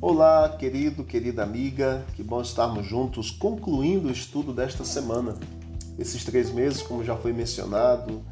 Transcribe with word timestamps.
Olá, 0.00 0.48
querido, 0.56 1.02
querida 1.02 1.42
amiga, 1.42 2.06
que 2.14 2.22
bom 2.22 2.40
estarmos 2.40 2.86
juntos 2.86 3.32
concluindo 3.32 4.06
o 4.06 4.12
estudo 4.12 4.52
desta 4.52 4.84
semana. 4.84 5.34
Esses 5.98 6.24
três 6.24 6.52
meses, 6.52 6.80
como 6.80 7.02
já 7.02 7.16
foi 7.16 7.32
mencionado, 7.32 8.22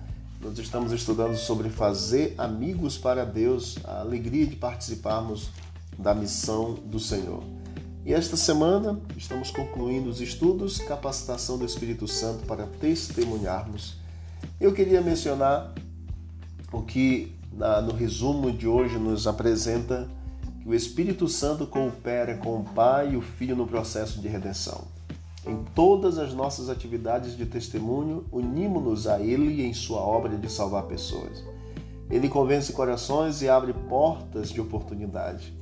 nós 0.41 0.57
estamos 0.61 0.93
estudando 0.93 1.37
sobre 1.37 1.69
fazer 1.69 2.37
amigos 2.39 2.97
para 2.97 3.25
Deus, 3.25 3.79
a 3.83 3.99
alegria 3.99 4.47
de 4.47 4.55
participarmos 4.55 5.51
da 5.99 6.15
missão 6.15 6.75
do 6.75 7.01
Senhor. 7.01 7.43
E 8.05 8.15
esta 8.15 8.37
semana 8.37 9.01
estamos 9.17 9.51
concluindo 9.51 10.09
os 10.09 10.21
estudos 10.21 10.79
Capacitação 10.79 11.59
do 11.59 11.65
Espírito 11.65 12.07
Santo 12.07 12.47
para 12.47 12.65
testemunharmos. 12.65 13.97
Eu 14.61 14.73
queria 14.73 15.01
mencionar 15.01 15.75
o 16.71 16.81
que 16.83 17.35
no 17.53 17.93
resumo 17.93 18.53
de 18.53 18.69
hoje 18.69 19.01
nos 19.01 19.27
apresenta 19.27 20.09
o 20.67 20.75
Espírito 20.75 21.29
Santo 21.29 21.65
coopera 21.65 22.39
com 22.39 22.59
o 22.59 22.65
Pai 22.65 23.13
e 23.13 23.17
o 23.17 23.23
Filho 23.23 23.55
no 23.55 23.69
processo 23.69 24.21
de 24.21 24.27
redenção. 24.27 24.89
Em 25.47 25.63
todas 25.77 26.19
as 26.19 26.35
nossas 26.35 26.69
atividades 26.69 27.37
de 27.37 27.47
testemunho, 27.47 28.27
unimos-nos 28.33 29.07
a 29.07 29.21
Ele 29.21 29.65
em 29.65 29.73
sua 29.73 30.01
obra 30.01 30.37
de 30.37 30.51
salvar 30.51 30.83
pessoas. 30.87 31.41
Ele 32.11 32.29
convence 32.29 32.73
corações 32.73 33.43
e 33.43 33.49
abre 33.49 33.73
portas 33.73 34.51
de 34.51 34.61
oportunidade. 34.61 35.57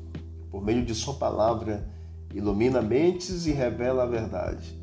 Por 0.50 0.64
meio 0.64 0.82
de 0.82 0.95
Sua 0.95 1.12
palavra, 1.12 1.86
ilumina 2.32 2.80
mentes 2.80 3.45
e 3.45 3.52
revela 3.52 4.04
a 4.04 4.06
verdade. 4.06 4.74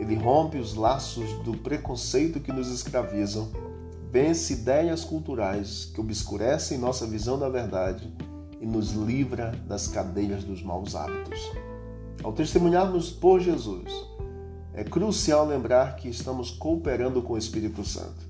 Ele 0.00 0.14
rompe 0.14 0.56
os 0.56 0.74
laços 0.74 1.30
do 1.44 1.54
preconceito 1.54 2.40
que 2.40 2.50
nos 2.50 2.70
escravizam, 2.70 3.50
vence 4.10 4.54
ideias 4.54 5.04
culturais 5.04 5.90
que 5.94 6.00
obscurecem 6.00 6.78
nossa 6.78 7.06
visão 7.06 7.38
da 7.38 7.50
verdade 7.50 8.10
e 8.60 8.66
nos 8.66 8.92
livra 8.92 9.52
das 9.66 9.88
cadeias 9.88 10.44
dos 10.44 10.62
maus 10.62 10.94
hábitos. 10.94 11.52
Ao 12.22 12.32
testemunharmos 12.32 13.10
por 13.10 13.40
Jesus, 13.40 13.92
é 14.74 14.84
crucial 14.84 15.46
lembrar 15.46 15.96
que 15.96 16.08
estamos 16.08 16.50
cooperando 16.50 17.22
com 17.22 17.34
o 17.34 17.38
Espírito 17.38 17.84
Santo. 17.84 18.26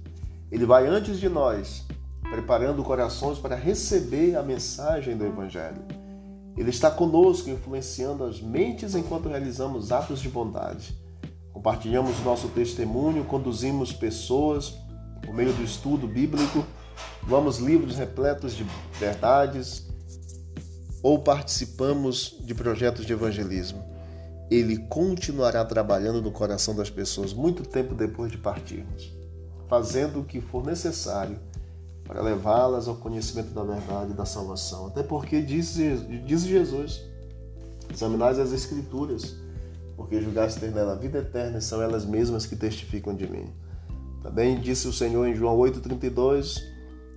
Ele 0.51 0.65
vai 0.65 0.87
antes 0.87 1.19
de 1.19 1.29
nós, 1.29 1.85
preparando 2.23 2.85
corações 2.85 3.39
para 3.39 3.57
receber 3.57 4.37
a 4.37 4.43
mensagem 4.43 5.17
do 5.17 5.25
Evangelho. 5.25 5.83
Ele 6.57 6.71
está 6.71 6.91
conosco, 6.91 7.51
influenciando 7.51 8.25
as 8.25 8.41
mentes 8.41 8.95
enquanto 8.95 9.29
realizamos 9.29 9.93
atos 9.93 10.21
de 10.21 10.29
bondade. 10.29 10.97
Compartilhamos 11.53 12.23
nosso 12.25 12.49
testemunho, 12.49 13.25
conduzimos 13.25 13.93
pessoas 13.93 14.77
por 15.23 15.35
meio 15.35 15.53
do 15.53 15.63
estudo 15.63 16.07
bíblico, 16.07 16.65
vamos 17.23 17.59
livros 17.59 17.97
repletos 17.97 18.55
de 18.55 18.65
verdades 18.99 19.86
ou 21.07 21.21
participamos 21.21 22.37
de 22.41 22.53
projetos 22.53 23.07
de 23.07 23.13
evangelismo. 23.13 23.81
Ele 24.51 24.77
continuará 24.89 25.65
trabalhando 25.65 26.21
no 26.21 26.33
coração 26.33 26.75
das 26.75 26.91
pessoas 26.91 27.33
muito 27.33 27.63
tempo 27.63 27.95
depois 27.95 28.33
de 28.33 28.39
partirmos, 28.39 29.17
fazendo 29.69 30.19
o 30.19 30.25
que 30.25 30.41
for 30.41 30.67
necessário 30.67 31.39
para 32.03 32.21
levá-las 32.21 32.89
ao 32.89 32.97
conhecimento 32.97 33.55
da 33.55 33.63
verdade 33.63 34.11
e 34.11 34.15
da 34.17 34.25
salvação. 34.25 34.89
Até 34.89 35.05
porque 35.05 35.41
diz, 35.41 35.77
diz 36.27 36.43
Jesus: 36.43 37.01
examinais 37.89 38.41
as 38.41 38.53
Escrituras, 38.53 39.37
porque 39.97 40.21
julgaste 40.21 40.59
ter 40.59 40.73
nela 40.73 40.95
a 40.95 40.97
vida 40.97 41.19
eterna 41.19 41.59
e 41.59 41.63
são 41.63 41.81
elas 41.81 42.05
mesmas 42.05 42.47
que 42.47 42.57
testificam 42.57 43.15
de 43.15 43.31
mim. 43.31 43.55
Também 44.25 44.59
disse 44.59 44.89
o 44.89 44.93
Senhor 44.93 45.25
em 45.25 45.37
João 45.37 45.57
8,32: 45.57 46.65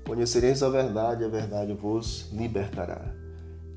Conhecereis 0.06 0.62
a 0.62 0.70
verdade, 0.70 1.26
a 1.26 1.28
verdade 1.28 1.74
vos 1.74 2.30
libertará. 2.32 3.19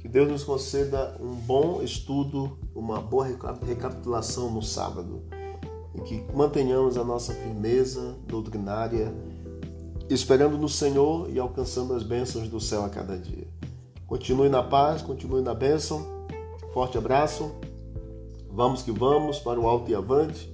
Que 0.02 0.08
Deus 0.08 0.28
nos 0.28 0.42
conceda 0.42 1.16
um 1.20 1.32
bom 1.32 1.80
estudo, 1.80 2.58
uma 2.74 3.00
boa 3.00 3.24
recapitulação 3.24 4.50
no 4.50 4.60
sábado 4.60 5.22
e 5.94 6.00
que 6.00 6.24
mantenhamos 6.34 6.96
a 6.96 7.04
nossa 7.04 7.32
firmeza 7.32 8.16
doutrinária 8.26 9.14
esperando 10.10 10.58
no 10.58 10.68
Senhor 10.68 11.30
e 11.30 11.38
alcançando 11.38 11.94
as 11.94 12.02
bênçãos 12.02 12.48
do 12.48 12.60
céu 12.60 12.84
a 12.84 12.88
cada 12.88 13.16
dia. 13.16 13.46
Continue 14.04 14.48
na 14.48 14.60
paz, 14.60 15.02
continue 15.02 15.40
na 15.40 15.54
bênção. 15.54 16.04
Forte 16.74 16.98
abraço. 16.98 17.52
Vamos 18.50 18.82
que 18.82 18.90
vamos 18.90 19.38
para 19.38 19.60
o 19.60 19.68
alto 19.68 19.88
e 19.88 19.94
avante. 19.94 20.52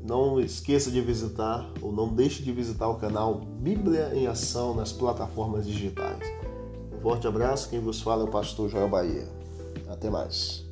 Não 0.00 0.40
esqueça 0.40 0.90
de 0.90 1.00
visitar 1.00 1.70
ou 1.80 1.92
não 1.92 2.08
deixe 2.08 2.42
de 2.42 2.50
visitar 2.50 2.88
o 2.88 2.96
canal 2.96 3.36
Bíblia 3.36 4.10
em 4.12 4.26
Ação 4.26 4.74
nas 4.74 4.92
plataformas 4.92 5.64
digitais. 5.64 6.18
Forte 7.02 7.26
abraço, 7.26 7.68
quem 7.68 7.80
vos 7.80 8.00
fala 8.00 8.22
é 8.22 8.24
o 8.24 8.28
pastor 8.28 8.68
Joel 8.68 8.88
Bahia. 8.88 9.26
Até 9.88 10.08
mais. 10.08 10.64